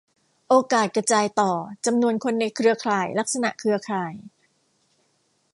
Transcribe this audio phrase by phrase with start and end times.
[0.49, 1.51] โอกาสกระจายต่อ
[1.85, 4.13] จำนวนคนในเครือข่าย ลักษณะเครือข่าย